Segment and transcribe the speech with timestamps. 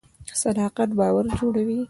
[0.41, 1.79] صداقت باور جوړوي